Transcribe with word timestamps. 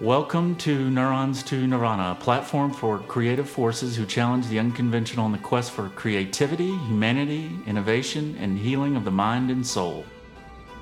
Welcome 0.00 0.56
to 0.56 0.90
Neurons 0.90 1.44
to 1.44 1.68
Nirvana, 1.68 2.16
a 2.18 2.20
platform 2.20 2.72
for 2.72 2.98
creative 2.98 3.48
forces 3.48 3.94
who 3.94 4.04
challenge 4.04 4.48
the 4.48 4.58
unconventional 4.58 5.24
in 5.26 5.30
the 5.30 5.38
quest 5.38 5.70
for 5.70 5.88
creativity, 5.90 6.76
humanity, 6.78 7.52
innovation, 7.68 8.36
and 8.40 8.58
healing 8.58 8.96
of 8.96 9.04
the 9.04 9.12
mind 9.12 9.52
and 9.52 9.64
soul. 9.64 10.04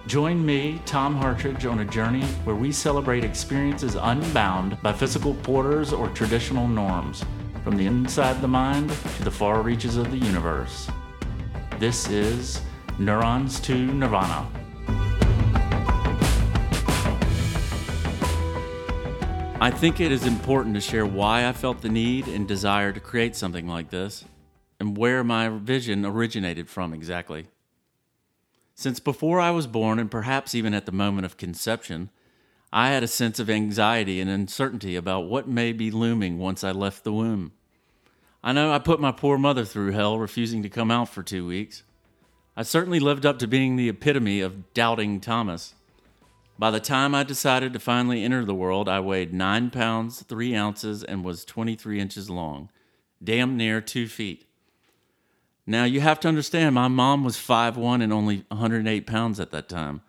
Join 0.06 0.44
me, 0.44 0.80
Tom 0.86 1.14
Hartridge, 1.14 1.66
on 1.66 1.80
a 1.80 1.84
journey 1.84 2.24
where 2.44 2.56
we 2.56 2.72
celebrate 2.72 3.22
experiences 3.22 3.96
unbound 3.96 4.80
by 4.80 4.94
physical 4.94 5.34
borders 5.34 5.92
or 5.92 6.08
traditional 6.08 6.66
norms, 6.66 7.22
from 7.62 7.76
the 7.76 7.84
inside 7.84 8.40
the 8.40 8.48
mind 8.48 8.88
to 9.18 9.24
the 9.24 9.30
far 9.30 9.60
reaches 9.60 9.98
of 9.98 10.10
the 10.10 10.16
universe. 10.16 10.88
This 11.78 12.08
is 12.08 12.62
Neurons 12.98 13.60
to 13.60 13.74
Nirvana. 13.74 14.48
I 19.62 19.70
think 19.70 20.00
it 20.00 20.10
is 20.10 20.26
important 20.26 20.74
to 20.74 20.80
share 20.80 21.06
why 21.06 21.46
I 21.46 21.52
felt 21.52 21.82
the 21.82 21.88
need 21.88 22.26
and 22.26 22.48
desire 22.48 22.92
to 22.92 22.98
create 22.98 23.36
something 23.36 23.68
like 23.68 23.90
this 23.90 24.24
and 24.80 24.96
where 24.96 25.22
my 25.22 25.50
vision 25.50 26.04
originated 26.04 26.68
from 26.68 26.92
exactly. 26.92 27.46
Since 28.74 28.98
before 28.98 29.38
I 29.38 29.52
was 29.52 29.68
born, 29.68 30.00
and 30.00 30.10
perhaps 30.10 30.56
even 30.56 30.74
at 30.74 30.84
the 30.84 30.90
moment 30.90 31.26
of 31.26 31.36
conception, 31.36 32.10
I 32.72 32.88
had 32.88 33.04
a 33.04 33.06
sense 33.06 33.38
of 33.38 33.48
anxiety 33.48 34.20
and 34.20 34.28
uncertainty 34.28 34.96
about 34.96 35.26
what 35.26 35.46
may 35.46 35.72
be 35.72 35.92
looming 35.92 36.40
once 36.40 36.64
I 36.64 36.72
left 36.72 37.04
the 37.04 37.12
womb. 37.12 37.52
I 38.42 38.52
know 38.52 38.72
I 38.72 38.80
put 38.80 38.98
my 38.98 39.12
poor 39.12 39.38
mother 39.38 39.64
through 39.64 39.92
hell, 39.92 40.18
refusing 40.18 40.64
to 40.64 40.68
come 40.68 40.90
out 40.90 41.08
for 41.08 41.22
two 41.22 41.46
weeks. 41.46 41.84
I 42.56 42.64
certainly 42.64 42.98
lived 42.98 43.24
up 43.24 43.38
to 43.38 43.46
being 43.46 43.76
the 43.76 43.90
epitome 43.90 44.40
of 44.40 44.74
doubting 44.74 45.20
Thomas. 45.20 45.76
By 46.62 46.70
the 46.70 46.78
time 46.78 47.12
I 47.12 47.24
decided 47.24 47.72
to 47.72 47.80
finally 47.80 48.22
enter 48.22 48.44
the 48.44 48.54
world, 48.54 48.88
I 48.88 49.00
weighed 49.00 49.34
9 49.34 49.70
pounds, 49.70 50.22
3 50.22 50.54
ounces, 50.54 51.02
and 51.02 51.24
was 51.24 51.44
23 51.44 51.98
inches 51.98 52.30
long, 52.30 52.70
damn 53.20 53.56
near 53.56 53.80
2 53.80 54.06
feet. 54.06 54.46
Now, 55.66 55.82
you 55.82 56.00
have 56.00 56.20
to 56.20 56.28
understand, 56.28 56.76
my 56.76 56.86
mom 56.86 57.24
was 57.24 57.36
5'1 57.36 58.00
and 58.00 58.12
only 58.12 58.44
108 58.46 59.08
pounds 59.08 59.40
at 59.40 59.50
that 59.50 59.68
time. 59.68 60.02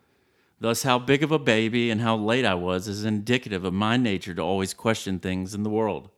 Thus, 0.59 0.83
how 0.83 0.99
big 0.99 1.23
of 1.23 1.31
a 1.31 1.39
baby 1.39 1.89
and 1.89 2.01
how 2.01 2.15
late 2.15 2.45
I 2.45 2.53
was 2.53 2.87
is 2.87 3.03
indicative 3.03 3.65
of 3.65 3.73
my 3.73 3.97
nature 3.97 4.35
to 4.35 4.41
always 4.43 4.75
question 4.75 5.17
things 5.17 5.55
in 5.55 5.63
the 5.63 5.71
world. 5.71 6.11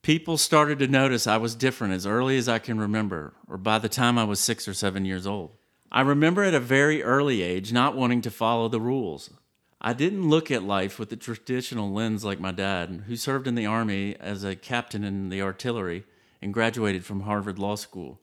People 0.00 0.38
started 0.38 0.78
to 0.78 0.86
notice 0.86 1.26
I 1.26 1.38
was 1.38 1.56
different 1.56 1.92
as 1.92 2.06
early 2.06 2.38
as 2.38 2.48
I 2.48 2.60
can 2.60 2.78
remember, 2.78 3.34
or 3.48 3.58
by 3.58 3.80
the 3.80 3.88
time 3.88 4.16
I 4.16 4.22
was 4.22 4.38
six 4.38 4.68
or 4.68 4.74
seven 4.74 5.04
years 5.04 5.26
old. 5.26 5.56
I 5.90 6.02
remember 6.02 6.44
at 6.44 6.54
a 6.54 6.60
very 6.60 7.02
early 7.02 7.42
age 7.42 7.72
not 7.72 7.96
wanting 7.96 8.20
to 8.20 8.30
follow 8.30 8.68
the 8.68 8.80
rules. 8.80 9.30
I 9.86 9.92
didn't 9.92 10.28
look 10.28 10.50
at 10.50 10.64
life 10.64 10.98
with 10.98 11.10
the 11.10 11.16
traditional 11.16 11.92
lens 11.92 12.24
like 12.24 12.40
my 12.40 12.50
dad, 12.50 13.04
who 13.06 13.14
served 13.14 13.46
in 13.46 13.54
the 13.54 13.66
Army 13.66 14.16
as 14.18 14.42
a 14.42 14.56
captain 14.56 15.04
in 15.04 15.28
the 15.28 15.42
artillery 15.42 16.02
and 16.42 16.52
graduated 16.52 17.04
from 17.04 17.20
Harvard 17.20 17.56
Law 17.56 17.76
School. 17.76 18.18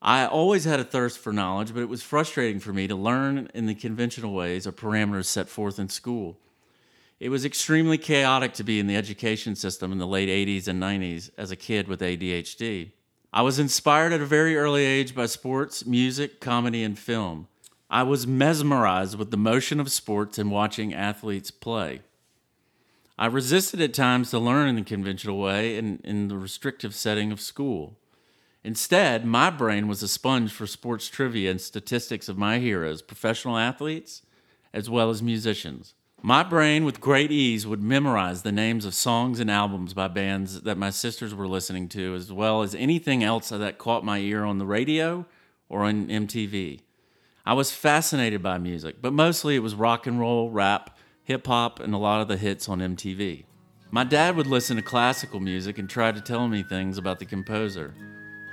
I 0.00 0.24
always 0.24 0.64
had 0.64 0.80
a 0.80 0.84
thirst 0.84 1.18
for 1.18 1.34
knowledge, 1.34 1.74
but 1.74 1.82
it 1.82 1.90
was 1.90 2.02
frustrating 2.02 2.60
for 2.60 2.72
me 2.72 2.88
to 2.88 2.96
learn 2.96 3.50
in 3.52 3.66
the 3.66 3.74
conventional 3.74 4.32
ways 4.32 4.66
or 4.66 4.72
parameters 4.72 5.26
set 5.26 5.50
forth 5.50 5.78
in 5.78 5.90
school. 5.90 6.38
It 7.20 7.28
was 7.28 7.44
extremely 7.44 7.98
chaotic 7.98 8.54
to 8.54 8.64
be 8.64 8.80
in 8.80 8.86
the 8.86 8.96
education 8.96 9.54
system 9.54 9.92
in 9.92 9.98
the 9.98 10.06
late 10.06 10.30
80s 10.30 10.66
and 10.66 10.82
90s 10.82 11.28
as 11.36 11.50
a 11.50 11.56
kid 11.56 11.88
with 11.88 12.00
ADHD. 12.00 12.92
I 13.34 13.42
was 13.42 13.58
inspired 13.58 14.14
at 14.14 14.22
a 14.22 14.24
very 14.24 14.56
early 14.56 14.86
age 14.86 15.14
by 15.14 15.26
sports, 15.26 15.84
music, 15.84 16.40
comedy, 16.40 16.82
and 16.82 16.98
film. 16.98 17.48
I 17.90 18.02
was 18.02 18.26
mesmerized 18.26 19.18
with 19.18 19.30
the 19.30 19.38
motion 19.38 19.80
of 19.80 19.90
sports 19.90 20.38
and 20.38 20.50
watching 20.50 20.92
athletes 20.92 21.50
play. 21.50 22.02
I 23.18 23.26
resisted 23.26 23.80
at 23.80 23.94
times 23.94 24.30
to 24.30 24.38
learn 24.38 24.68
in 24.68 24.76
the 24.76 24.82
conventional 24.82 25.38
way 25.38 25.78
and 25.78 26.00
in 26.04 26.28
the 26.28 26.36
restrictive 26.36 26.94
setting 26.94 27.32
of 27.32 27.40
school. 27.40 27.96
Instead, 28.62 29.24
my 29.24 29.48
brain 29.48 29.88
was 29.88 30.02
a 30.02 30.08
sponge 30.08 30.52
for 30.52 30.66
sports 30.66 31.08
trivia 31.08 31.50
and 31.50 31.60
statistics 31.60 32.28
of 32.28 32.36
my 32.36 32.58
heroes, 32.58 33.00
professional 33.00 33.56
athletes, 33.56 34.22
as 34.74 34.90
well 34.90 35.08
as 35.08 35.22
musicians. 35.22 35.94
My 36.20 36.42
brain, 36.42 36.84
with 36.84 37.00
great 37.00 37.30
ease, 37.30 37.66
would 37.66 37.82
memorize 37.82 38.42
the 38.42 38.52
names 38.52 38.84
of 38.84 38.92
songs 38.92 39.40
and 39.40 39.50
albums 39.50 39.94
by 39.94 40.08
bands 40.08 40.62
that 40.62 40.76
my 40.76 40.90
sisters 40.90 41.34
were 41.34 41.48
listening 41.48 41.88
to, 41.90 42.14
as 42.14 42.32
well 42.32 42.62
as 42.62 42.74
anything 42.74 43.24
else 43.24 43.48
that 43.48 43.78
caught 43.78 44.04
my 44.04 44.18
ear 44.18 44.44
on 44.44 44.58
the 44.58 44.66
radio 44.66 45.24
or 45.68 45.84
on 45.84 46.08
MTV. 46.08 46.80
I 47.48 47.54
was 47.54 47.72
fascinated 47.72 48.42
by 48.42 48.58
music, 48.58 48.96
but 49.00 49.14
mostly 49.14 49.56
it 49.56 49.60
was 49.60 49.74
rock 49.74 50.06
and 50.06 50.20
roll, 50.20 50.50
rap, 50.50 50.98
hip 51.24 51.46
hop, 51.46 51.80
and 51.80 51.94
a 51.94 51.96
lot 51.96 52.20
of 52.20 52.28
the 52.28 52.36
hits 52.36 52.68
on 52.68 52.80
MTV. 52.80 53.44
My 53.90 54.04
dad 54.04 54.36
would 54.36 54.46
listen 54.46 54.76
to 54.76 54.82
classical 54.82 55.40
music 55.40 55.78
and 55.78 55.88
try 55.88 56.12
to 56.12 56.20
tell 56.20 56.46
me 56.46 56.62
things 56.62 56.98
about 56.98 57.18
the 57.18 57.24
composer. 57.24 57.94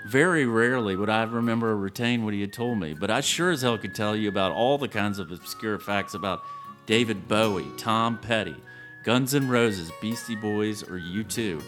Very 0.08 0.46
rarely 0.46 0.96
would 0.96 1.10
I 1.10 1.24
remember 1.24 1.72
or 1.72 1.76
retain 1.76 2.24
what 2.24 2.34
he 2.34 2.40
had 2.40 2.54
told 2.54 2.80
me, 2.80 2.94
but 2.94 3.12
I 3.12 3.20
sure 3.20 3.52
as 3.52 3.64
hell 3.64 3.78
could 3.78 3.94
tell 3.94 4.16
you 4.16 4.30
about 4.30 4.54
all 4.54 4.78
the 4.78 4.88
kinds 4.88 5.20
of 5.20 5.30
obscure 5.30 5.78
facts 5.78 6.14
about 6.14 6.44
David 6.86 7.28
Bowie, 7.28 7.68
Tom 7.76 8.18
Petty, 8.18 8.56
Guns 9.04 9.36
N' 9.36 9.50
Roses, 9.50 9.92
Beastie 10.00 10.38
Boys, 10.38 10.84
or 10.84 10.98
U2. 10.98 11.62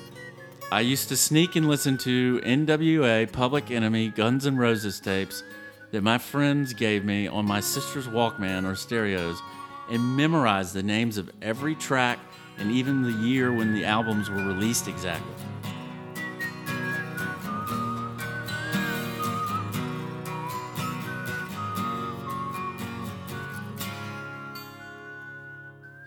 I 0.72 0.80
used 0.80 1.10
to 1.10 1.18
sneak 1.18 1.58
and 1.58 1.68
listen 1.68 1.98
to 1.98 2.40
NWA, 2.46 3.30
Public 3.30 3.70
Enemy, 3.70 4.12
Guns 4.12 4.48
N' 4.48 4.56
Roses 4.56 5.02
tapes 5.02 5.44
that 5.92 6.04
my 6.04 6.18
friends 6.18 6.74
gave 6.74 7.06
me 7.06 7.28
on 7.28 7.46
my 7.46 7.60
sister's 7.60 8.08
Walkman 8.08 8.70
or 8.70 8.76
stereos 8.76 9.42
and 9.90 10.18
memorized 10.18 10.74
the 10.74 10.84
names 10.84 11.18
of 11.18 11.32
every 11.42 11.76
track 11.76 12.20
and 12.58 12.72
even 12.72 13.04
the 13.04 13.26
year 13.26 13.54
when 13.54 13.74
the 13.74 13.86
albums 13.86 14.30
were 14.30 14.44
released 14.44 14.88
exactly. 14.88 15.34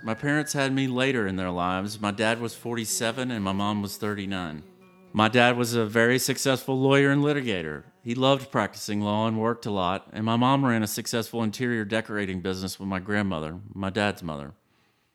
My 0.03 0.15
parents 0.15 0.53
had 0.55 0.73
me 0.73 0.89
later 0.89 1.27
in 1.27 1.37
their 1.37 1.51
lives. 1.51 2.01
My 2.01 2.11
dad 2.11 2.41
was 2.41 2.55
47 2.55 3.31
and 3.31 3.45
my 3.45 3.53
mom 3.53 3.81
was 3.81 3.97
39. 3.97 4.65
My 5.13 5.27
dad 5.27 5.57
was 5.57 5.75
a 5.75 5.85
very 5.85 6.21
successful 6.21 6.79
lawyer 6.79 7.11
and 7.11 7.21
litigator. 7.21 7.83
He 8.05 8.15
loved 8.15 8.53
practicing 8.53 9.01
law 9.01 9.27
and 9.27 9.41
worked 9.41 9.67
a 9.67 9.71
lot, 9.71 10.07
and 10.13 10.25
my 10.25 10.37
mom 10.37 10.65
ran 10.65 10.85
a 10.85 10.87
successful 10.87 11.43
interior 11.43 11.85
decorating 11.85 12.41
business 12.41 12.79
with 12.79 12.89
my 12.89 13.01
grandmother, 13.01 13.59
my 13.75 13.91
dad's 13.91 14.23
mother. 14.23 14.53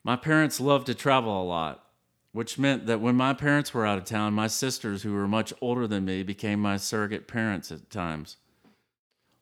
My 0.03 0.17
parents 0.17 0.59
loved 0.59 0.87
to 0.87 0.95
travel 0.95 1.41
a 1.41 1.45
lot, 1.45 1.85
which 2.33 2.59
meant 2.59 2.87
that 2.87 2.99
when 2.99 3.15
my 3.15 3.33
parents 3.33 3.73
were 3.73 3.85
out 3.85 3.97
of 3.97 4.03
town, 4.03 4.33
my 4.33 4.47
sisters, 4.47 5.03
who 5.03 5.13
were 5.13 5.29
much 5.29 5.53
older 5.61 5.87
than 5.87 6.03
me, 6.03 6.23
became 6.23 6.59
my 6.59 6.75
surrogate 6.75 7.25
parents 7.25 7.71
at 7.71 7.89
times. 7.89 8.35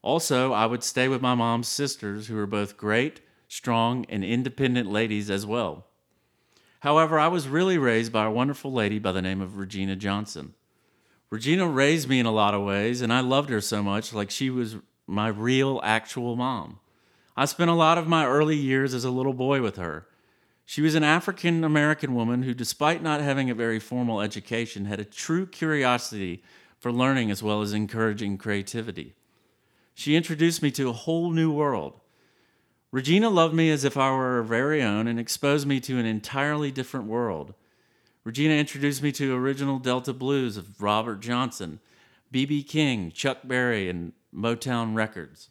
Also, 0.04 0.54
I 0.54 0.68
would 0.68 0.84
stay 0.84 1.08
with 1.08 1.22
my 1.22 1.34
mom's 1.34 1.68
sisters, 1.68 2.28
who 2.28 2.36
were 2.36 2.46
both 2.46 2.78
great, 2.78 3.22
strong, 3.48 4.06
and 4.08 4.24
independent 4.24 4.92
ladies 4.92 5.32
as 5.32 5.48
well. 5.48 5.88
However, 6.84 7.18
I 7.18 7.30
was 7.30 7.48
really 7.48 7.78
raised 7.78 8.12
by 8.12 8.26
a 8.26 8.30
wonderful 8.32 8.74
lady 8.74 9.00
by 9.00 9.14
the 9.14 9.22
name 9.22 9.40
of 9.40 9.58
Regina 9.58 9.96
Johnson. 9.96 10.54
Regina 11.30 11.66
raised 11.66 12.10
me 12.10 12.20
in 12.20 12.26
a 12.26 12.32
lot 12.32 12.54
of 12.54 12.62
ways, 12.62 13.00
and 13.00 13.14
I 13.14 13.22
loved 13.22 13.50
her 13.52 13.62
so 13.62 13.82
much, 13.82 14.12
like 14.12 14.30
she 14.30 14.50
was 14.50 14.76
my 15.08 15.30
real, 15.30 15.80
actual 15.82 16.36
mom. 16.36 16.80
I 17.38 17.46
spent 17.46 17.70
a 17.70 17.74
lot 17.74 17.98
of 17.98 18.06
my 18.06 18.26
early 18.26 18.58
years 18.58 18.94
as 18.94 19.06
a 19.06 19.12
little 19.12 19.32
boy 19.32 19.62
with 19.62 19.78
her. 19.78 20.08
She 20.66 20.82
was 20.82 20.94
an 20.94 21.06
African 21.06 21.64
American 21.64 22.16
woman 22.16 22.44
who, 22.44 22.54
despite 22.54 23.02
not 23.02 23.22
having 23.22 23.50
a 23.50 23.56
very 23.56 23.80
formal 23.80 24.20
education, 24.20 24.84
had 24.84 25.00
a 25.00 25.06
true 25.06 25.46
curiosity 25.46 26.44
for 26.80 26.92
learning 26.92 27.32
as 27.32 27.42
well 27.42 27.62
as 27.62 27.72
encouraging 27.72 28.38
creativity. 28.38 29.14
She 29.94 30.18
introduced 30.18 30.62
me 30.62 30.70
to 30.72 30.90
a 30.90 30.94
whole 30.94 31.32
new 31.32 31.50
world. 31.50 32.02
Regina 32.94 33.28
loved 33.28 33.56
me 33.56 33.72
as 33.72 33.84
if 33.84 33.98
I 33.98 34.12
were 34.12 34.36
her 34.36 34.44
very 34.44 34.84
own 34.84 35.08
and 35.08 35.20
exposed 35.20 35.66
me 35.66 35.80
to 35.80 35.98
an 35.98 36.06
entirely 36.06 36.70
different 36.70 37.08
world. 37.08 37.56
Regina 38.24 38.54
introduced 38.54 39.02
me 39.02 39.12
to 39.14 39.36
original 39.36 39.80
Delta 39.80 40.14
blues 40.14 40.58
of 40.58 40.80
Robert 40.80 41.20
Johnson, 41.20 41.80
B.B. 42.30 42.62
King, 42.62 43.12
Chuck 43.12 43.40
Berry, 43.46 43.90
and 43.90 44.14
Motown 44.32 44.94
Records. 44.94 45.50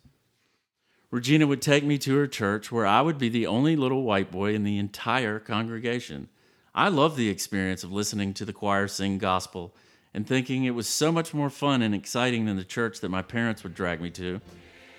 Regina 1.10 1.48
would 1.48 1.60
take 1.60 1.82
me 1.82 1.98
to 1.98 2.16
her 2.16 2.28
church 2.28 2.70
where 2.70 2.86
I 2.86 3.00
would 3.00 3.18
be 3.18 3.28
the 3.28 3.48
only 3.48 3.74
little 3.74 4.04
white 4.04 4.30
boy 4.30 4.54
in 4.54 4.62
the 4.62 4.78
entire 4.78 5.40
congregation. 5.40 6.28
I 6.76 6.90
loved 6.90 7.16
the 7.16 7.28
experience 7.28 7.82
of 7.82 7.90
listening 7.90 8.34
to 8.34 8.44
the 8.44 8.52
choir 8.52 8.86
sing 8.86 9.18
gospel 9.18 9.74
and 10.14 10.28
thinking 10.28 10.62
it 10.62 10.76
was 10.76 10.86
so 10.86 11.10
much 11.10 11.34
more 11.34 11.50
fun 11.50 11.82
and 11.82 11.92
exciting 11.92 12.44
than 12.44 12.56
the 12.56 12.62
church 12.62 13.00
that 13.00 13.08
my 13.08 13.22
parents 13.22 13.64
would 13.64 13.74
drag 13.74 14.00
me 14.00 14.10
to 14.10 14.40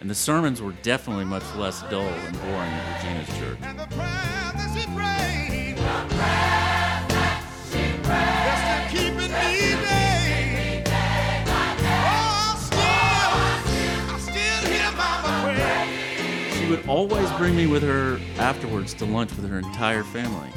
and 0.04 0.10
the 0.10 0.16
sermons 0.16 0.62
were 0.62 0.74
definitely 0.82 1.24
much 1.24 1.46
less 1.56 1.82
dull 1.84 2.02
and 2.02 2.42
boring 2.42 2.70
at 2.70 3.02
Regina's 3.02 3.30
church. 3.40 3.58
She 16.58 16.70
would 16.70 16.86
always 16.86 17.32
bring 17.38 17.56
me 17.56 17.68
with 17.68 17.84
her 17.84 18.20
afterwards 18.40 18.94
to 18.96 19.06
lunch 19.06 19.34
with 19.38 19.50
her 19.50 19.60
entire 19.60 20.04
family. 20.04 20.50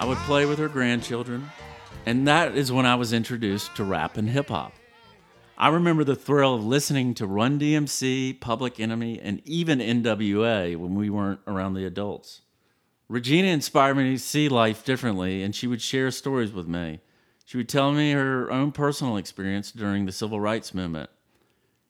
I 0.00 0.04
would 0.04 0.18
play 0.18 0.46
with 0.46 0.58
her 0.58 0.68
grandchildren, 0.68 1.48
and 2.06 2.26
that 2.26 2.56
is 2.56 2.72
when 2.72 2.86
I 2.86 2.96
was 2.96 3.12
introduced 3.12 3.76
to 3.76 3.84
rap 3.84 4.16
and 4.16 4.28
hip 4.28 4.48
hop. 4.48 4.72
I 5.60 5.68
remember 5.68 6.04
the 6.04 6.16
thrill 6.16 6.54
of 6.54 6.64
listening 6.64 7.12
to 7.12 7.26
Run 7.26 7.60
DMC, 7.60 8.40
Public 8.40 8.80
Enemy, 8.80 9.20
and 9.20 9.42
even 9.44 9.78
NWA 9.78 10.74
when 10.74 10.94
we 10.94 11.10
weren't 11.10 11.40
around 11.46 11.74
the 11.74 11.84
adults. 11.84 12.40
Regina 13.10 13.48
inspired 13.48 13.98
me 13.98 14.12
to 14.12 14.18
see 14.18 14.48
life 14.48 14.86
differently, 14.86 15.42
and 15.42 15.54
she 15.54 15.66
would 15.66 15.82
share 15.82 16.10
stories 16.12 16.50
with 16.50 16.66
me. 16.66 17.00
She 17.44 17.58
would 17.58 17.68
tell 17.68 17.92
me 17.92 18.12
her 18.12 18.50
own 18.50 18.72
personal 18.72 19.18
experience 19.18 19.70
during 19.70 20.06
the 20.06 20.12
civil 20.12 20.40
rights 20.40 20.72
movement. 20.72 21.10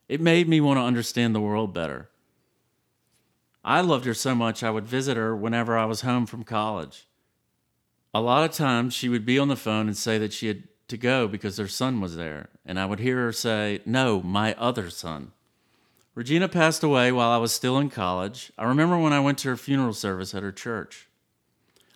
It 0.08 0.20
made 0.20 0.48
me 0.48 0.60
want 0.60 0.78
to 0.78 0.82
understand 0.82 1.32
the 1.32 1.40
world 1.40 1.72
better. 1.72 2.10
I 3.62 3.82
loved 3.82 4.04
her 4.04 4.14
so 4.14 4.34
much 4.34 4.64
I 4.64 4.70
would 4.70 4.84
visit 4.84 5.16
her 5.16 5.36
whenever 5.36 5.78
I 5.78 5.84
was 5.84 6.00
home 6.00 6.26
from 6.26 6.42
college. 6.42 7.06
A 8.12 8.20
lot 8.20 8.42
of 8.42 8.56
times 8.56 8.94
she 8.94 9.08
would 9.08 9.24
be 9.24 9.38
on 9.38 9.46
the 9.46 9.54
phone 9.54 9.86
and 9.86 9.96
say 9.96 10.18
that 10.18 10.32
she 10.32 10.48
had 10.48 10.64
to 10.88 10.96
go 10.98 11.28
because 11.28 11.56
her 11.56 11.68
son 11.68 12.00
was 12.00 12.16
there, 12.16 12.48
and 12.70 12.78
I 12.78 12.86
would 12.86 13.00
hear 13.00 13.16
her 13.16 13.32
say, 13.32 13.80
No, 13.84 14.22
my 14.22 14.54
other 14.54 14.90
son. 14.90 15.32
Regina 16.14 16.48
passed 16.48 16.84
away 16.84 17.10
while 17.10 17.28
I 17.28 17.36
was 17.36 17.50
still 17.50 17.76
in 17.78 17.90
college. 17.90 18.52
I 18.56 18.64
remember 18.64 18.96
when 18.96 19.12
I 19.12 19.18
went 19.18 19.38
to 19.38 19.48
her 19.48 19.56
funeral 19.56 19.92
service 19.92 20.36
at 20.36 20.44
her 20.44 20.52
church. 20.52 21.08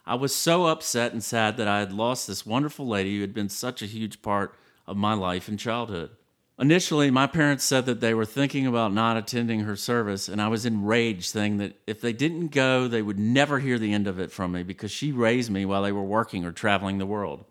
I 0.05 0.17
was 0.17 0.35
so 0.35 0.67
upset 0.67 1.13
and 1.13 1.23
sad 1.23 1.59
that 1.59 1.69
I 1.69 1.79
had 1.79 1.93
lost 1.93 2.27
this 2.27 2.45
wonderful 2.45 2.89
lady 2.89 3.15
who 3.15 3.21
had 3.21 3.33
been 3.33 3.49
such 3.49 3.83
a 3.83 3.87
huge 3.87 4.21
part 4.21 4.59
of 4.85 4.97
my 4.97 5.15
life 5.15 5.47
and 5.47 5.61
childhood. 5.61 6.11
Initially, 6.59 7.09
my 7.09 7.29
parents 7.29 7.63
said 7.63 7.87
that 7.87 8.01
they 8.01 8.13
were 8.13 8.25
thinking 8.25 8.67
about 8.67 8.93
not 8.93 9.17
attending 9.17 9.61
her 9.61 9.77
service, 9.77 10.29
and 10.29 10.43
I 10.43 10.49
was 10.49 10.67
enraged, 10.67 11.27
saying 11.27 11.59
that 11.59 11.79
if 11.87 12.01
they 12.01 12.13
didn't 12.13 12.49
go, 12.49 12.89
they 12.89 13.03
would 13.03 13.19
never 13.19 13.61
hear 13.61 13.79
the 13.79 13.93
end 13.93 14.09
of 14.09 14.19
it 14.19 14.33
from 14.33 14.51
me 14.51 14.65
because 14.65 14.91
she 14.91 15.13
raised 15.13 15.53
me 15.53 15.67
while 15.67 15.83
they 15.85 15.93
were 15.93 16.03
working 16.03 16.45
or 16.45 16.51
traveling 16.51 16.99
the 16.99 17.07
world 17.07 17.45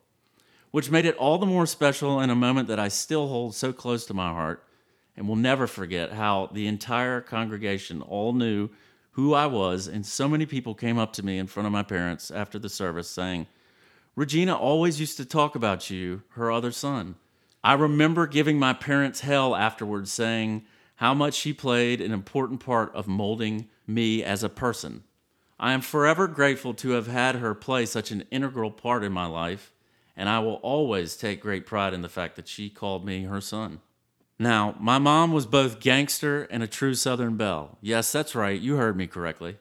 which 0.73 0.89
made 0.89 1.05
it 1.05 1.15
all 1.17 1.37
the 1.37 1.45
more 1.45 1.67
special 1.67 2.19
in 2.19 2.31
a 2.31 2.35
moment 2.35 2.67
that 2.67 2.79
I 2.79 2.87
still 2.87 3.27
hold 3.27 3.53
so 3.53 3.71
close 3.71 4.07
to 4.07 4.13
my 4.15 4.29
heart 4.29 4.65
and 5.15 5.27
will 5.27 5.35
never 5.35 5.67
forget 5.67 6.13
how 6.13 6.49
the 6.51 6.65
entire 6.65 7.21
congregation 7.21 8.01
all 8.01 8.33
knew 8.33 8.69
who 9.11 9.35
I 9.35 9.45
was, 9.45 9.85
and 9.87 10.03
so 10.03 10.27
many 10.27 10.47
people 10.47 10.73
came 10.73 10.97
up 10.97 11.13
to 11.13 11.23
me 11.23 11.37
in 11.37 11.45
front 11.45 11.67
of 11.67 11.71
my 11.71 11.83
parents 11.83 12.31
after 12.31 12.57
the 12.57 12.69
service 12.69 13.07
saying, 13.07 13.45
Regina 14.15 14.57
always 14.57 14.99
used 14.99 15.15
to 15.17 15.25
talk 15.25 15.53
about 15.53 15.91
you, 15.91 16.23
her 16.29 16.51
other 16.51 16.71
son. 16.71 17.17
I 17.63 17.73
remember 17.73 18.25
giving 18.25 18.57
my 18.57 18.73
parents 18.73 19.19
hell 19.19 19.55
afterwards, 19.55 20.11
saying 20.11 20.63
how 20.95 21.13
much 21.13 21.35
she 21.35 21.53
played 21.53 22.01
an 22.01 22.11
important 22.11 22.61
part 22.61 22.91
of 22.95 23.07
molding 23.07 23.69
me 23.85 24.23
as 24.23 24.41
a 24.41 24.49
person. 24.49 25.03
I 25.59 25.73
am 25.73 25.81
forever 25.81 26.27
grateful 26.27 26.73
to 26.73 26.89
have 26.91 27.05
had 27.05 27.35
her 27.35 27.53
play 27.53 27.85
such 27.85 28.09
an 28.09 28.23
integral 28.31 28.71
part 28.71 29.03
in 29.03 29.11
my 29.11 29.27
life 29.27 29.71
and 30.15 30.29
I 30.29 30.39
will 30.39 30.55
always 30.55 31.15
take 31.15 31.41
great 31.41 31.65
pride 31.65 31.93
in 31.93 32.01
the 32.01 32.09
fact 32.09 32.35
that 32.35 32.47
she 32.47 32.69
called 32.69 33.05
me 33.05 33.23
her 33.23 33.41
son. 33.41 33.79
Now, 34.39 34.75
my 34.79 34.97
mom 34.97 35.31
was 35.31 35.45
both 35.45 35.79
gangster 35.79 36.43
and 36.43 36.63
a 36.63 36.67
true 36.67 36.95
Southern 36.95 37.37
belle. 37.37 37.77
Yes, 37.81 38.11
that's 38.11 38.35
right, 38.35 38.59
you 38.59 38.75
heard 38.75 38.97
me 38.97 39.07
correctly. 39.07 39.57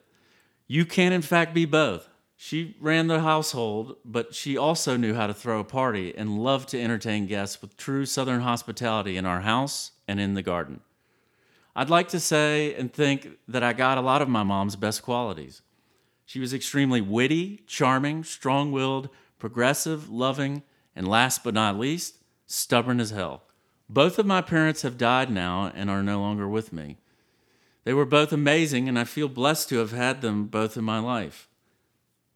You 0.67 0.85
can, 0.85 1.13
in 1.13 1.21
fact, 1.21 1.53
be 1.53 1.65
both. 1.65 2.09
She 2.35 2.75
ran 2.81 3.07
the 3.07 3.21
household, 3.21 3.95
but 4.03 4.35
she 4.35 4.57
also 4.57 4.97
knew 4.97 5.13
how 5.13 5.27
to 5.27 5.33
throw 5.33 5.59
a 5.59 5.63
party 5.63 6.13
and 6.15 6.39
loved 6.39 6.69
to 6.69 6.81
entertain 6.81 7.27
guests 7.27 7.61
with 7.61 7.77
true 7.77 8.05
Southern 8.05 8.41
hospitality 8.41 9.15
in 9.15 9.25
our 9.25 9.41
house 9.41 9.91
and 10.07 10.19
in 10.19 10.33
the 10.33 10.41
garden. 10.41 10.81
I'd 11.75 11.89
like 11.89 12.09
to 12.09 12.19
say 12.19 12.75
and 12.75 12.91
think 12.91 13.37
that 13.47 13.63
I 13.63 13.73
got 13.73 13.97
a 13.97 14.01
lot 14.01 14.21
of 14.21 14.29
my 14.29 14.43
mom's 14.43 14.75
best 14.75 15.03
qualities. 15.03 15.61
She 16.25 16.39
was 16.39 16.53
extremely 16.53 17.01
witty, 17.01 17.61
charming, 17.67 18.23
strong 18.23 18.71
willed, 18.71 19.09
progressive, 19.43 20.09
loving, 20.09 20.63
and 20.95 21.05
last 21.05 21.43
but 21.43 21.53
not 21.53 21.77
least, 21.77 22.15
stubborn 22.45 23.01
as 23.01 23.09
hell. 23.09 23.43
Both 23.89 24.17
of 24.17 24.25
my 24.25 24.41
parents 24.41 24.83
have 24.83 24.97
died 24.97 25.29
now 25.29 25.69
and 25.75 25.89
are 25.89 26.01
no 26.01 26.21
longer 26.21 26.47
with 26.47 26.71
me. 26.71 26.95
They 27.83 27.93
were 27.93 28.05
both 28.05 28.31
amazing, 28.31 28.87
and 28.87 28.97
I 28.97 29.03
feel 29.03 29.27
blessed 29.27 29.67
to 29.67 29.79
have 29.79 29.91
had 29.91 30.21
them 30.21 30.45
both 30.45 30.77
in 30.77 30.85
my 30.85 30.99
life. 30.99 31.49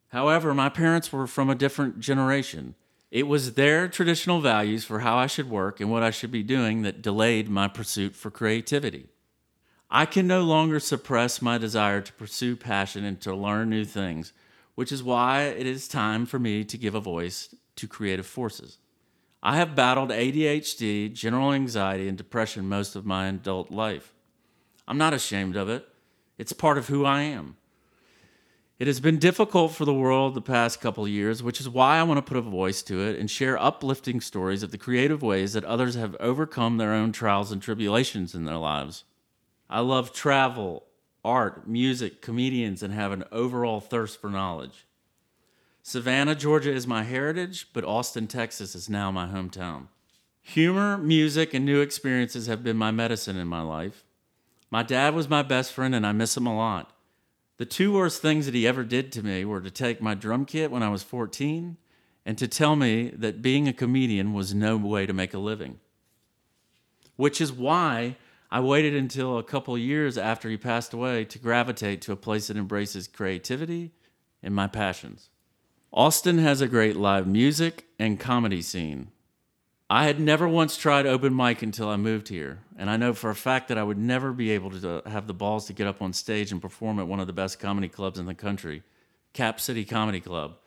However, 0.09 0.53
my 0.53 0.67
parents 0.67 1.13
were 1.13 1.27
from 1.27 1.49
a 1.49 1.55
different 1.55 2.01
generation. 2.01 2.75
It 3.09 3.25
was 3.25 3.53
their 3.53 3.87
traditional 3.87 4.41
values 4.41 4.83
for 4.83 4.99
how 4.99 5.15
I 5.15 5.27
should 5.27 5.49
work 5.49 5.79
and 5.79 5.89
what 5.89 6.03
I 6.03 6.11
should 6.11 6.33
be 6.33 6.43
doing 6.43 6.81
that 6.81 7.01
delayed 7.01 7.47
my 7.47 7.69
pursuit 7.69 8.17
for 8.17 8.29
creativity. 8.29 9.07
I 9.89 10.05
can 10.05 10.27
no 10.27 10.41
longer 10.41 10.81
suppress 10.81 11.41
my 11.41 11.57
desire 11.57 12.01
to 12.01 12.11
pursue 12.11 12.57
passion 12.57 13.05
and 13.05 13.21
to 13.21 13.33
learn 13.33 13.69
new 13.69 13.85
things 13.85 14.33
which 14.77 14.91
is 14.91 15.01
why 15.01 15.41
it 15.41 15.65
is 15.65 15.87
time 15.87 16.23
for 16.23 16.37
me 16.37 16.63
to 16.63 16.77
give 16.77 16.93
a 16.93 16.99
voice 16.99 17.55
to 17.75 17.87
creative 17.87 18.27
forces. 18.27 18.77
I 19.41 19.55
have 19.55 19.75
battled 19.75 20.11
ADHD, 20.11 21.11
general 21.11 21.51
anxiety, 21.51 22.07
and 22.07 22.15
depression 22.15 22.69
most 22.69 22.95
of 22.95 23.03
my 23.03 23.25
adult 23.25 23.71
life. 23.71 24.13
I'm 24.87 24.99
not 24.99 25.15
ashamed 25.15 25.55
of 25.55 25.67
it, 25.67 25.89
it's 26.37 26.53
part 26.53 26.77
of 26.77 26.89
who 26.89 27.05
I 27.05 27.21
am. 27.21 27.57
It 28.77 28.85
has 28.85 28.99
been 28.99 29.17
difficult 29.17 29.71
for 29.71 29.83
the 29.83 29.95
world 29.95 30.35
the 30.35 30.41
past 30.41 30.79
couple 30.79 31.07
years, 31.07 31.41
which 31.41 31.59
is 31.59 31.67
why 31.67 31.97
I 31.97 32.03
want 32.03 32.19
to 32.19 32.29
put 32.29 32.37
a 32.37 32.41
voice 32.41 32.83
to 32.83 33.01
it 33.01 33.17
and 33.17 33.31
share 33.31 33.57
uplifting 33.57 34.21
stories 34.21 34.61
of 34.61 34.69
the 34.69 34.77
creative 34.77 35.23
ways 35.23 35.53
that 35.53 35.65
others 35.65 35.95
have 35.95 36.15
overcome 36.19 36.77
their 36.77 36.93
own 36.93 37.11
trials 37.11 37.51
and 37.51 37.63
tribulations 37.63 38.35
in 38.35 38.45
their 38.45 38.57
lives. 38.57 39.05
I 39.71 39.79
love 39.79 40.13
travel, 40.13 40.86
art, 41.27 41.67
music, 41.67 42.21
comedians, 42.21 42.81
and 42.81 42.93
have 42.93 43.11
an 43.11 43.25
overall 43.31 43.81
thirst 43.81 44.21
for 44.21 44.29
knowledge. 44.29 44.85
Savannah, 45.83 46.35
Georgia 46.35 46.71
is 46.71 46.87
my 46.87 47.03
heritage, 47.03 47.67
but 47.73 47.83
Austin, 47.83 48.27
Texas 48.27 48.75
is 48.75 48.89
now 48.89 49.11
my 49.11 49.27
hometown. 49.27 49.87
Humor, 50.41 50.97
music, 50.97 51.53
and 51.53 51.65
new 51.65 51.81
experiences 51.81 52.47
have 52.47 52.63
been 52.63 52.77
my 52.77 52.91
medicine 52.91 53.35
in 53.35 53.47
my 53.47 53.61
life. 53.61 54.05
My 54.71 54.83
dad 54.83 55.13
was 55.13 55.27
my 55.27 55.43
best 55.43 55.73
friend, 55.73 55.93
and 55.93 56.07
I 56.07 56.13
miss 56.13 56.37
him 56.37 56.47
a 56.47 56.55
lot. 56.55 56.93
The 57.57 57.65
two 57.65 57.93
worst 57.93 58.21
things 58.21 58.45
that 58.45 58.55
he 58.55 58.65
ever 58.65 58.83
did 58.83 59.11
to 59.11 59.23
me 59.23 59.43
were 59.43 59.61
to 59.61 59.71
take 59.71 60.01
my 60.01 60.13
drum 60.13 60.45
kit 60.45 60.71
when 60.71 60.83
I 60.83 60.89
was 60.89 61.03
14 61.03 61.75
and 62.25 62.37
to 62.37 62.47
tell 62.47 62.75
me 62.75 63.09
that 63.09 63.41
being 63.41 63.67
a 63.67 63.73
comedian 63.73 64.33
was 64.33 64.53
no 64.53 64.77
way 64.77 65.05
to 65.05 65.13
make 65.13 65.33
a 65.33 65.39
living. 65.39 65.79
Which 67.15 67.41
is 67.41 67.51
why 67.51 68.17
I 68.49 68.61
waited 68.61 68.95
until 68.95 69.37
a 69.37 69.43
couple 69.43 69.77
years 69.77 70.17
after 70.17 70.49
he 70.49 70.57
passed 70.57 70.93
away 70.93 71.25
to 71.25 71.39
gravitate 71.39 72.01
to 72.03 72.13
a 72.13 72.17
place 72.17 72.47
that 72.47 72.57
embraces 72.57 73.07
creativity 73.07 73.91
and 74.41 74.55
my 74.55 74.67
passions. 74.67 75.29
Austin 75.91 76.37
has 76.37 76.61
a 76.61 76.67
great 76.67 76.95
live 76.95 77.27
music 77.27 77.85
and 77.99 78.19
comedy 78.19 78.61
scene. 78.61 79.11
I 79.89 80.05
had 80.05 80.19
never 80.19 80.47
once 80.47 80.77
tried 80.77 81.05
open 81.05 81.35
mic 81.35 81.61
until 81.61 81.89
I 81.89 81.95
moved 81.95 82.27
here, 82.27 82.59
and 82.77 82.89
I 82.89 82.97
know 82.97 83.13
for 83.13 83.29
a 83.29 83.35
fact 83.35 83.69
that 83.69 83.77
I 83.77 83.83
would 83.83 83.97
never 83.97 84.33
be 84.33 84.51
able 84.51 84.69
to 84.71 85.01
have 85.05 85.27
the 85.27 85.33
balls 85.33 85.65
to 85.67 85.73
get 85.73 85.87
up 85.87 86.01
on 86.01 86.11
stage 86.11 86.51
and 86.51 86.61
perform 86.61 86.99
at 86.99 87.07
one 87.07 87.21
of 87.21 87.27
the 87.27 87.33
best 87.33 87.59
comedy 87.59 87.87
clubs 87.87 88.19
in 88.19 88.25
the 88.25 88.35
country, 88.35 88.83
Cap 89.31 89.61
City 89.61 89.85
Comedy 89.85 90.19
Club. 90.19 90.57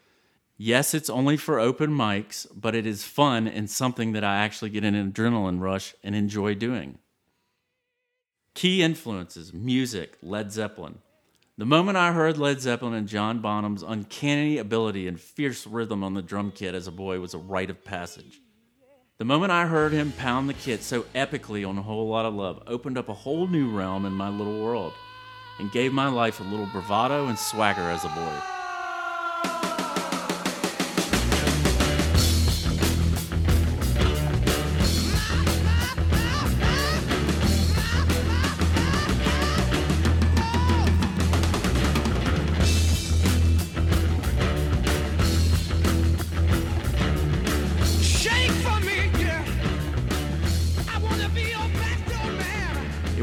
Yes, 0.56 0.94
it's 0.94 1.10
only 1.10 1.36
for 1.36 1.58
open 1.58 1.90
mics, 1.90 2.46
but 2.54 2.74
it 2.74 2.86
is 2.86 3.04
fun 3.04 3.46
and 3.46 3.68
something 3.68 4.12
that 4.12 4.24
I 4.24 4.36
actually 4.36 4.70
get 4.70 4.84
an 4.84 5.12
adrenaline 5.12 5.60
rush 5.60 5.94
and 6.02 6.14
enjoy 6.14 6.54
doing. 6.54 6.98
Key 8.54 8.82
influences 8.82 9.52
music, 9.54 10.18
Led 10.22 10.52
Zeppelin. 10.52 10.98
The 11.56 11.64
moment 11.66 11.96
I 11.96 12.12
heard 12.12 12.36
Led 12.36 12.60
Zeppelin 12.60 12.94
and 12.94 13.06
John 13.06 13.40
Bonham's 13.40 13.82
uncanny 13.82 14.58
ability 14.58 15.06
and 15.06 15.20
fierce 15.20 15.66
rhythm 15.66 16.02
on 16.02 16.14
the 16.14 16.22
drum 16.22 16.50
kit 16.50 16.74
as 16.74 16.86
a 16.86 16.92
boy 16.92 17.20
was 17.20 17.32
a 17.32 17.38
rite 17.38 17.70
of 17.70 17.84
passage. 17.84 18.40
The 19.18 19.24
moment 19.24 19.52
I 19.52 19.66
heard 19.66 19.92
him 19.92 20.12
pound 20.12 20.48
the 20.48 20.54
kit 20.54 20.82
so 20.82 21.02
epically 21.14 21.68
on 21.68 21.78
a 21.78 21.82
Whole 21.82 22.08
Lotta 22.08 22.30
Love 22.30 22.62
opened 22.66 22.98
up 22.98 23.08
a 23.08 23.14
whole 23.14 23.46
new 23.46 23.70
realm 23.70 24.04
in 24.04 24.12
my 24.12 24.30
little 24.30 24.62
world 24.62 24.94
and 25.58 25.70
gave 25.70 25.92
my 25.92 26.08
life 26.08 26.40
a 26.40 26.44
little 26.44 26.66
bravado 26.66 27.26
and 27.26 27.38
swagger 27.38 27.82
as 27.82 28.04
a 28.04 28.08
boy. 28.08 28.59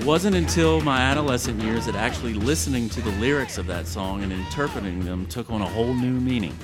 Wasn't 0.08 0.38
until 0.38 0.80
my 0.80 1.02
adolescent 1.02 1.62
years 1.62 1.86
that 1.86 1.94
actually 1.94 2.34
listening 2.34 2.88
to 2.88 3.02
the 3.02 3.12
lyrics 3.20 3.58
of 3.58 3.68
that 3.68 3.86
song 3.86 4.24
and 4.24 4.32
interpreting 4.32 5.04
them 5.04 5.26
took 5.26 5.52
on 5.52 5.62
a 5.62 5.68
whole 5.68 5.94
new 5.94 6.14
meaning. 6.14 6.58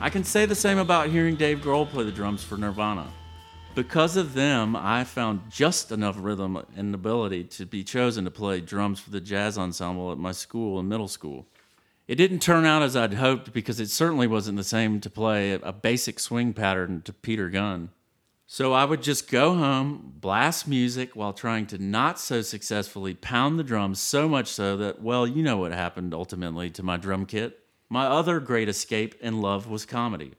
I 0.00 0.10
can 0.10 0.24
say 0.24 0.44
the 0.44 0.56
same 0.56 0.78
about 0.78 1.08
hearing 1.08 1.36
Dave 1.36 1.60
Grohl 1.60 1.88
play 1.88 2.02
the 2.02 2.10
drums 2.10 2.42
for 2.42 2.56
Nirvana. 2.56 3.06
Because 3.76 4.16
of 4.16 4.34
them, 4.34 4.74
I 4.74 5.04
found 5.04 5.52
just 5.52 5.92
enough 5.92 6.16
rhythm 6.18 6.60
and 6.76 6.92
ability 6.92 7.44
to 7.44 7.64
be 7.64 7.84
chosen 7.84 8.24
to 8.24 8.30
play 8.32 8.60
drums 8.60 8.98
for 8.98 9.10
the 9.10 9.20
jazz 9.20 9.56
ensemble 9.56 10.10
at 10.10 10.18
my 10.18 10.32
school 10.32 10.80
in 10.80 10.88
middle 10.88 11.06
school. 11.06 11.46
It 12.08 12.16
didn't 12.16 12.40
turn 12.40 12.64
out 12.64 12.82
as 12.82 12.96
I'd 12.96 13.14
hoped 13.14 13.52
because 13.52 13.78
it 13.78 13.88
certainly 13.88 14.26
wasn't 14.26 14.56
the 14.56 14.64
same 14.64 15.00
to 15.02 15.08
play 15.08 15.52
a 15.52 15.72
basic 15.72 16.18
swing 16.18 16.54
pattern 16.54 17.02
to 17.02 17.12
Peter 17.12 17.48
Gunn. 17.48 17.90
So 18.54 18.74
I 18.74 18.84
would 18.84 19.02
just 19.02 19.30
go 19.30 19.54
home, 19.54 20.12
blast 20.20 20.68
music 20.68 21.16
while 21.16 21.32
trying 21.32 21.64
to 21.68 21.78
not 21.78 22.20
so 22.20 22.42
successfully 22.42 23.14
pound 23.14 23.58
the 23.58 23.64
drums 23.64 23.98
so 23.98 24.28
much 24.28 24.48
so 24.48 24.76
that, 24.76 25.00
well, 25.00 25.26
you 25.26 25.42
know 25.42 25.56
what 25.56 25.72
happened 25.72 26.12
ultimately 26.12 26.68
to 26.72 26.82
my 26.82 26.98
drum 26.98 27.24
kit. 27.24 27.60
My 27.88 28.04
other 28.04 28.40
great 28.40 28.68
escape 28.68 29.14
and 29.22 29.40
love 29.40 29.70
was 29.70 29.86
comedy. 29.86 30.32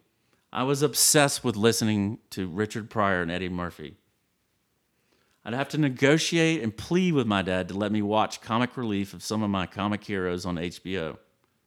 I 0.52 0.62
was 0.62 0.84
obsessed 0.84 1.44
with 1.44 1.56
listening 1.56 2.20
to 2.30 2.46
Richard 2.46 2.88
Pryor 2.92 3.24
and 3.24 3.32
Eddie 3.32 3.50
Murphy. 3.50 3.96
I'd 5.44 5.56
have 5.56 5.70
to 5.70 5.80
negotiate 5.80 6.62
and 6.62 6.78
plead 6.78 7.16
with 7.16 7.26
my 7.26 7.42
dad 7.42 7.68
to 7.70 7.74
let 7.74 7.92
me 7.92 8.04
watch 8.04 8.42
comic 8.42 8.78
relief 8.78 9.16
of 9.16 9.24
some 9.24 9.42
of 9.42 9.50
my 9.50 9.66
comic 9.66 10.04
heroes 10.04 10.46
on 10.46 10.58
HBO 10.58 11.18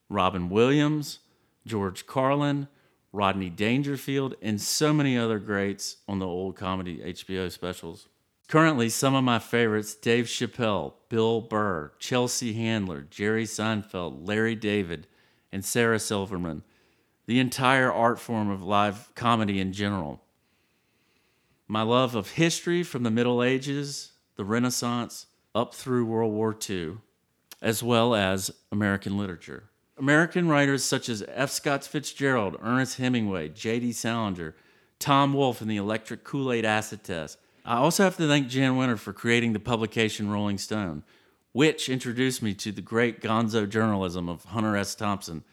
Robin 0.07 0.47
Williams, 0.47 1.19
George 1.65 2.07
Carlin, 2.07 2.69
Rodney 3.11 3.49
Dangerfield, 3.49 4.35
and 4.41 4.59
so 4.61 4.93
many 4.93 5.17
other 5.17 5.39
greats 5.39 5.97
on 6.07 6.19
the 6.19 6.27
old 6.27 6.55
comedy 6.55 6.99
HBO 6.99 7.51
specials. 7.51 8.07
Currently, 8.47 8.89
some 8.89 9.13
of 9.13 9.23
my 9.23 9.39
favorites 9.39 9.95
Dave 9.95 10.25
Chappelle, 10.25 10.93
Bill 11.09 11.41
Burr, 11.41 11.91
Chelsea 11.99 12.53
Handler, 12.53 13.01
Jerry 13.09 13.43
Seinfeld, 13.43 14.27
Larry 14.27 14.55
David, 14.55 15.07
and 15.51 15.65
Sarah 15.65 15.99
Silverman. 15.99 16.63
The 17.25 17.39
entire 17.39 17.91
art 17.91 18.19
form 18.19 18.49
of 18.49 18.63
live 18.63 19.13
comedy 19.15 19.59
in 19.59 19.73
general. 19.73 20.21
My 21.67 21.81
love 21.81 22.15
of 22.15 22.31
history 22.31 22.83
from 22.83 23.03
the 23.03 23.11
Middle 23.11 23.43
Ages, 23.43 24.13
the 24.37 24.45
Renaissance, 24.45 25.25
up 25.53 25.73
through 25.73 26.05
World 26.05 26.31
War 26.31 26.55
II, 26.69 26.99
as 27.61 27.83
well 27.83 28.15
as 28.15 28.51
American 28.71 29.17
literature. 29.17 29.69
American 29.97 30.47
writers 30.47 30.83
such 30.83 31.09
as 31.09 31.23
F. 31.27 31.49
Scott 31.49 31.83
Fitzgerald, 31.83 32.55
Ernest 32.61 32.97
Hemingway, 32.97 33.49
J.D. 33.49 33.93
Salinger, 33.93 34.55
Tom 34.99 35.33
Wolfe, 35.33 35.61
and 35.61 35.69
the 35.69 35.77
Electric 35.77 36.23
Kool 36.23 36.51
Aid 36.51 36.65
Acid 36.65 37.03
Test. 37.03 37.39
I 37.65 37.77
also 37.77 38.03
have 38.03 38.17
to 38.17 38.27
thank 38.27 38.47
Jann 38.47 38.75
Wenner 38.75 38.97
for 38.97 39.11
creating 39.11 39.53
the 39.53 39.59
publication 39.59 40.29
Rolling 40.29 40.57
Stone, 40.57 41.03
which 41.51 41.89
introduced 41.89 42.41
me 42.41 42.53
to 42.53 42.71
the 42.71 42.81
great 42.81 43.21
gonzo 43.21 43.67
journalism 43.67 44.29
of 44.29 44.45
Hunter 44.45 44.77
S. 44.77 44.95
Thompson 44.95 45.43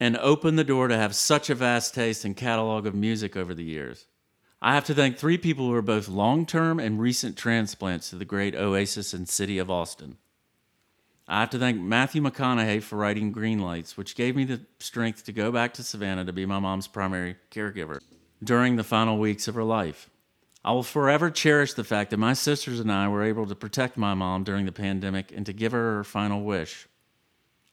and 0.00 0.16
opened 0.16 0.58
the 0.58 0.64
door 0.64 0.88
to 0.88 0.96
have 0.96 1.14
such 1.14 1.48
a 1.48 1.54
vast 1.54 1.94
taste 1.94 2.24
and 2.24 2.36
catalog 2.36 2.86
of 2.86 2.94
music 2.94 3.36
over 3.36 3.54
the 3.54 3.62
years. 3.62 4.06
I 4.60 4.74
have 4.74 4.84
to 4.86 4.94
thank 4.94 5.16
three 5.16 5.38
people 5.38 5.66
who 5.66 5.74
are 5.74 5.82
both 5.82 6.08
long 6.08 6.46
term 6.46 6.80
and 6.80 7.00
recent 7.00 7.36
transplants 7.36 8.10
to 8.10 8.16
the 8.16 8.24
great 8.24 8.56
oasis 8.56 9.14
and 9.14 9.28
city 9.28 9.58
of 9.58 9.70
Austin. 9.70 10.16
I 11.28 11.40
have 11.40 11.50
to 11.50 11.58
thank 11.58 11.80
Matthew 11.80 12.20
McConaughey 12.20 12.82
for 12.82 12.96
writing 12.96 13.30
Green 13.30 13.60
Lights, 13.60 13.96
which 13.96 14.16
gave 14.16 14.34
me 14.34 14.44
the 14.44 14.60
strength 14.80 15.24
to 15.24 15.32
go 15.32 15.52
back 15.52 15.72
to 15.74 15.82
Savannah 15.82 16.24
to 16.24 16.32
be 16.32 16.46
my 16.46 16.58
mom's 16.58 16.88
primary 16.88 17.36
caregiver 17.50 18.00
during 18.42 18.76
the 18.76 18.84
final 18.84 19.18
weeks 19.18 19.46
of 19.46 19.54
her 19.54 19.64
life. 19.64 20.10
I 20.64 20.72
will 20.72 20.82
forever 20.82 21.30
cherish 21.30 21.74
the 21.74 21.84
fact 21.84 22.10
that 22.10 22.18
my 22.18 22.34
sisters 22.34 22.80
and 22.80 22.90
I 22.90 23.08
were 23.08 23.22
able 23.22 23.46
to 23.46 23.54
protect 23.54 23.96
my 23.96 24.14
mom 24.14 24.44
during 24.44 24.66
the 24.66 24.72
pandemic 24.72 25.32
and 25.32 25.46
to 25.46 25.52
give 25.52 25.72
her 25.72 25.96
her 25.96 26.04
final 26.04 26.42
wish 26.42 26.88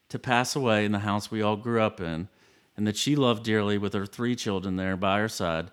to 0.09 0.19
pass 0.19 0.55
away 0.55 0.85
in 0.85 0.91
the 0.91 0.99
house 0.99 1.29
we 1.29 1.41
all 1.41 1.55
grew 1.55 1.81
up 1.81 2.01
in, 2.01 2.27
and 2.75 2.87
that 2.87 2.97
she 2.97 3.15
loved 3.15 3.43
dearly 3.43 3.77
with 3.77 3.93
her 3.93 4.05
three 4.05 4.35
children 4.35 4.75
there 4.75 4.97
by 4.97 5.19
her 5.19 5.29
side 5.29 5.69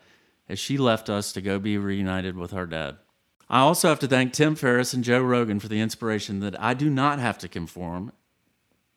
as 0.48 0.58
she 0.58 0.76
left 0.76 1.08
us 1.08 1.32
to 1.32 1.40
go 1.40 1.58
be 1.58 1.78
reunited 1.78 2.36
with 2.36 2.50
her 2.50 2.66
dad. 2.66 2.96
I 3.48 3.60
also 3.60 3.88
have 3.88 4.00
to 4.00 4.08
thank 4.08 4.32
Tim 4.32 4.56
Ferriss 4.56 4.92
and 4.92 5.04
Joe 5.04 5.22
Rogan 5.22 5.60
for 5.60 5.68
the 5.68 5.80
inspiration 5.80 6.40
that 6.40 6.60
I 6.60 6.74
do 6.74 6.90
not 6.90 7.20
have 7.20 7.38
to 7.38 7.48
conform 7.48 8.12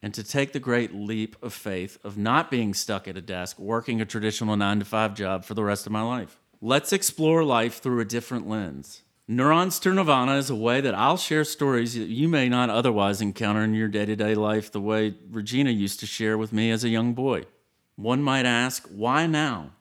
and 0.01 0.13
to 0.13 0.24
take 0.24 0.53
the 0.53 0.60
great 0.60 0.94
leap 0.94 1.36
of 1.44 1.53
faith 1.53 2.00
of 2.03 2.18
not 2.18 2.50
being 2.50 2.74
stuck 2.74 3.08
at 3.08 3.18
a 3.18 3.22
desk 3.22 3.60
working 3.60 4.01
a 4.01 4.06
traditional 4.06 4.56
nine 4.58 4.79
to 4.79 4.86
five 4.86 5.13
job 5.13 5.46
for 5.46 5.53
the 5.53 5.63
rest 5.63 5.86
of 5.86 5.91
my 5.91 6.01
life. 6.01 6.39
Let's 6.62 6.91
explore 6.91 7.44
life 7.44 7.79
through 7.79 8.00
a 8.00 8.06
different 8.06 8.48
lens. 8.48 9.03
Neurons 9.27 9.77
to 9.82 9.94
Nirvana 9.94 10.38
is 10.38 10.50
a 10.50 10.56
way 10.56 10.82
that 10.82 10.96
I'll 10.96 11.18
share 11.18 11.44
stories 11.44 11.94
that 11.94 12.10
you 12.10 12.27
may 12.27 12.50
not 12.50 12.72
otherwise 12.72 13.22
encounter 13.22 13.63
in 13.63 13.75
your 13.75 13.88
day 13.88 14.06
to 14.06 14.15
day 14.15 14.34
life 14.34 14.72
the 14.72 14.82
way 14.82 15.13
Regina 15.29 15.70
used 15.70 16.00
to 16.00 16.08
share 16.08 16.36
with 16.36 16.51
me 16.51 16.72
as 16.72 16.84
a 16.84 16.89
young 16.89 17.13
boy. 17.13 17.44
One 17.96 18.24
might 18.24 18.48
ask, 18.48 18.88
why 18.88 19.27
now? 19.27 19.74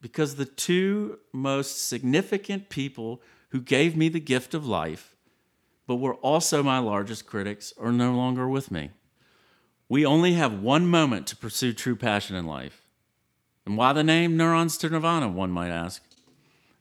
Because 0.00 0.34
the 0.34 0.44
two 0.44 1.20
most 1.32 1.86
significant 1.86 2.68
people 2.68 3.22
who 3.54 3.60
gave 3.60 3.96
me 3.96 4.08
the 4.08 4.18
gift 4.18 4.52
of 4.52 4.66
life, 4.66 5.14
but 5.86 5.94
were 5.94 6.16
also 6.16 6.60
my 6.60 6.80
largest 6.80 7.24
critics, 7.24 7.72
are 7.78 7.92
no 7.92 8.12
longer 8.12 8.48
with 8.48 8.68
me. 8.68 8.90
We 9.88 10.04
only 10.04 10.32
have 10.32 10.60
one 10.60 10.88
moment 10.88 11.28
to 11.28 11.36
pursue 11.36 11.72
true 11.72 11.94
passion 11.94 12.34
in 12.34 12.48
life. 12.48 12.82
And 13.64 13.76
why 13.76 13.92
the 13.92 14.02
name 14.02 14.36
Neurons 14.36 14.76
to 14.78 14.88
Nirvana, 14.90 15.28
one 15.28 15.52
might 15.52 15.70
ask? 15.70 16.02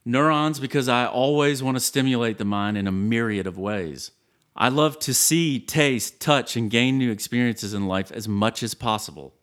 Neurons 0.04 0.60
because 0.60 0.90
I 0.90 1.06
always 1.06 1.62
want 1.62 1.78
to 1.78 1.80
stimulate 1.80 2.40
the 2.40 2.44
mind 2.44 2.76
in 2.76 2.88
a 2.88 2.92
myriad 2.92 3.46
of 3.46 3.56
ways. 3.60 4.10
I 4.56 4.70
love 4.70 4.98
to 5.02 5.14
see, 5.14 5.60
taste, 5.60 6.20
touch, 6.20 6.56
and 6.56 6.72
gain 6.72 6.98
new 6.98 7.12
experiences 7.12 7.76
in 7.76 7.88
life 7.88 8.12
as 8.12 8.28
much 8.28 8.64
as 8.64 8.74
possible. 8.74 9.36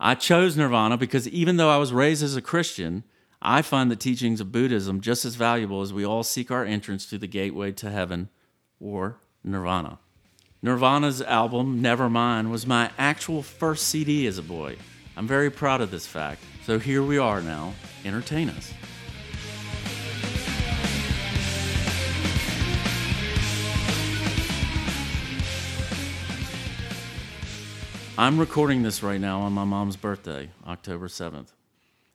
I 0.00 0.16
chose 0.16 0.56
Nirvana 0.56 0.96
because 0.96 1.28
even 1.28 1.56
though 1.56 1.70
I 1.70 1.76
was 1.76 1.92
raised 1.92 2.24
as 2.24 2.34
a 2.34 2.42
Christian, 2.42 3.04
I 3.46 3.60
find 3.60 3.90
the 3.90 3.96
teachings 3.96 4.40
of 4.40 4.52
Buddhism 4.52 5.02
just 5.02 5.26
as 5.26 5.34
valuable 5.34 5.82
as 5.82 5.92
we 5.92 6.02
all 6.02 6.22
seek 6.22 6.50
our 6.50 6.64
entrance 6.64 7.04
to 7.10 7.18
the 7.18 7.26
gateway 7.26 7.72
to 7.72 7.90
heaven 7.90 8.30
or 8.80 9.18
nirvana. 9.44 9.98
Nirvana's 10.62 11.20
album, 11.20 11.82
Nevermind, 11.82 12.48
was 12.48 12.66
my 12.66 12.90
actual 12.96 13.42
first 13.42 13.86
CD 13.88 14.26
as 14.26 14.38
a 14.38 14.42
boy. 14.42 14.76
I'm 15.14 15.26
very 15.26 15.50
proud 15.50 15.82
of 15.82 15.90
this 15.90 16.06
fact. 16.06 16.42
So 16.64 16.78
here 16.78 17.02
we 17.02 17.18
are 17.18 17.42
now. 17.42 17.74
Entertain 18.02 18.48
us. 18.48 18.72
I'm 28.16 28.40
recording 28.40 28.82
this 28.82 29.02
right 29.02 29.20
now 29.20 29.40
on 29.40 29.52
my 29.52 29.64
mom's 29.64 29.96
birthday, 29.96 30.48
October 30.66 31.08
7th 31.08 31.48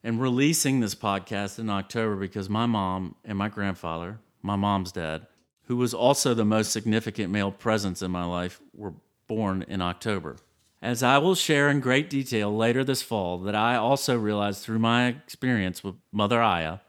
and 0.03 0.21
releasing 0.21 0.79
this 0.79 0.95
podcast 0.95 1.59
in 1.59 1.69
October 1.69 2.15
because 2.15 2.49
my 2.49 2.65
mom 2.65 3.15
and 3.25 3.37
my 3.37 3.49
grandfather, 3.49 4.19
my 4.41 4.55
mom's 4.55 4.91
dad, 4.91 5.27
who 5.63 5.77
was 5.77 5.93
also 5.93 6.33
the 6.33 6.45
most 6.45 6.71
significant 6.71 7.31
male 7.31 7.51
presence 7.51 8.01
in 8.01 8.09
my 8.11 8.25
life, 8.25 8.61
were 8.73 8.93
born 9.27 9.63
in 9.67 9.81
October. 9.81 10.37
As 10.81 11.03
I 11.03 11.17
will 11.17 11.35
share 11.35 11.69
in 11.69 11.81
great 11.81 12.09
detail 12.09 12.55
later 12.55 12.83
this 12.83 13.01
fall, 13.01 13.37
that 13.39 13.55
I 13.55 13.75
also 13.75 14.17
realized 14.17 14.63
through 14.63 14.79
my 14.79 15.07
experience 15.07 15.83
with 15.83 15.95
Mother 16.11 16.41
Aya, 16.41 16.79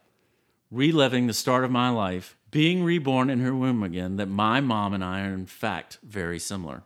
reliving 0.70 1.26
the 1.26 1.32
start 1.32 1.64
of 1.64 1.70
my 1.72 1.90
life, 1.90 2.36
being 2.50 2.84
reborn 2.84 3.30
in 3.30 3.40
her 3.40 3.54
womb 3.54 3.82
again, 3.82 4.16
that 4.16 4.26
my 4.26 4.60
mom 4.60 4.94
and 4.94 5.04
I 5.04 5.22
are 5.22 5.34
in 5.34 5.46
fact 5.46 5.98
very 6.04 6.38
similar. 6.38 6.84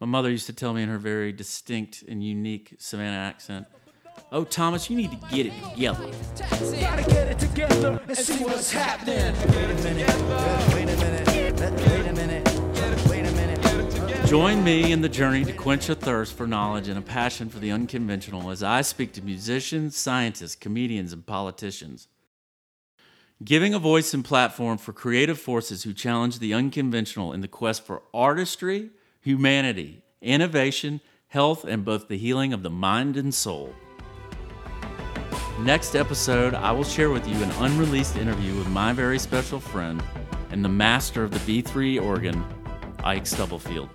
My 0.00 0.06
mother 0.06 0.30
used 0.30 0.46
to 0.46 0.54
tell 0.54 0.72
me 0.72 0.82
in 0.82 0.88
her 0.88 0.98
very 0.98 1.30
distinct 1.30 2.02
and 2.08 2.24
unique 2.24 2.74
Savannah 2.78 3.18
accent, 3.18 3.66
Oh, 4.32 4.44
Thomas, 4.44 4.88
you 4.88 4.96
need 4.96 5.10
to 5.10 5.16
get 5.28 5.46
it 5.46 5.52
together. 5.72 6.10
Gotta 6.38 7.02
get 7.02 7.28
it 7.28 7.38
together 7.38 8.00
and 8.06 8.16
see 8.16 8.44
what's 8.44 8.70
happening. 8.70 9.34
Wait 9.48 9.70
a 9.70 9.74
minute. 9.82 10.08
Wait 10.74 10.88
a 10.88 10.96
minute. 10.96 11.28
Wait 11.28 12.06
a 12.06 12.12
minute. 12.12 13.08
Wait 13.08 13.26
a 13.26 13.32
minute. 13.32 14.26
Join 14.26 14.62
me 14.62 14.92
in 14.92 15.02
the 15.02 15.08
journey 15.08 15.44
to 15.44 15.52
quench 15.52 15.88
a 15.88 15.94
thirst 15.94 16.34
for 16.34 16.46
knowledge 16.46 16.86
and 16.86 16.96
a 16.96 17.02
passion 17.02 17.48
for 17.48 17.58
the 17.58 17.72
unconventional 17.72 18.50
as 18.50 18.62
I 18.62 18.82
speak 18.82 19.12
to 19.14 19.22
musicians, 19.22 19.96
scientists, 19.96 20.54
comedians, 20.54 21.12
and 21.12 21.26
politicians. 21.26 22.06
Giving 23.42 23.74
a 23.74 23.78
voice 23.78 24.14
and 24.14 24.24
platform 24.24 24.78
for 24.78 24.92
creative 24.92 25.40
forces 25.40 25.82
who 25.82 25.92
challenge 25.92 26.38
the 26.38 26.54
unconventional 26.54 27.32
in 27.32 27.40
the 27.40 27.48
quest 27.48 27.84
for 27.84 28.02
artistry, 28.14 28.90
humanity, 29.20 30.02
innovation, 30.22 31.00
health, 31.28 31.64
and 31.64 31.84
both 31.84 32.08
the 32.08 32.18
healing 32.18 32.52
of 32.52 32.62
the 32.62 32.70
mind 32.70 33.16
and 33.16 33.34
soul. 33.34 33.74
Next 35.64 35.94
episode, 35.94 36.54
I 36.54 36.72
will 36.72 36.84
share 36.84 37.10
with 37.10 37.28
you 37.28 37.34
an 37.42 37.50
unreleased 37.58 38.16
interview 38.16 38.56
with 38.56 38.66
my 38.68 38.94
very 38.94 39.18
special 39.18 39.60
friend 39.60 40.02
and 40.50 40.64
the 40.64 40.70
master 40.70 41.22
of 41.22 41.32
the 41.32 41.62
B3 41.62 42.02
organ, 42.02 42.42
Ike 43.04 43.26
Stubblefield. 43.26 43.90